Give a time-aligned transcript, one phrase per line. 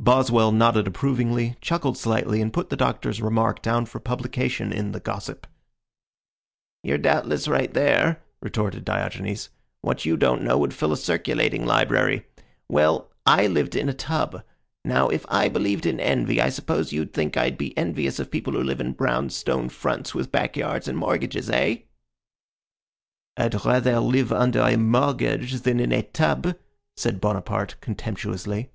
[0.00, 4.98] Boswell nodded approvingly, chuckled slightly, and put the Doctor's remark down for publication in The
[4.98, 5.46] Gossip.
[6.82, 9.50] "You're doubtless right, there," retorted Diogenes.
[9.80, 12.26] "What you don't know would fill a circulating library.
[12.68, 14.42] Well I lived in a tub.
[14.84, 18.54] Now, if I believed in envy, I suppose you think I'd be envious of people
[18.54, 21.76] who live in brownstone fronts with back yards and mortgages, eh?"
[23.36, 26.56] "I'd rather live under a mortgage than in a tub,"
[26.96, 28.70] said Bonaparte, contemptuously.